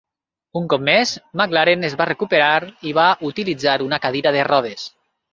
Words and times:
Un 0.59 0.63
cop 0.71 0.83
més, 0.85 1.09
MacLaren 1.41 1.85
es 1.89 1.95
va 1.99 2.07
recuperar 2.09 2.53
i 2.91 2.93
va 2.99 3.05
utilitzar 3.29 3.75
una 3.89 3.99
cadira 4.07 4.33
de 4.37 4.47
rodes. 4.49 4.87